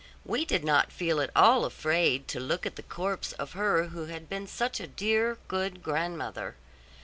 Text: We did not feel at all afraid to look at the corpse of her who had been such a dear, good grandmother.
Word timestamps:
We 0.25 0.45
did 0.45 0.63
not 0.63 0.91
feel 0.91 1.21
at 1.21 1.29
all 1.35 1.63
afraid 1.63 2.27
to 2.29 2.39
look 2.39 2.65
at 2.65 2.75
the 2.75 2.81
corpse 2.81 3.33
of 3.33 3.51
her 3.51 3.89
who 3.89 4.07
had 4.07 4.27
been 4.29 4.47
such 4.47 4.79
a 4.79 4.87
dear, 4.87 5.37
good 5.47 5.83
grandmother. 5.83 6.55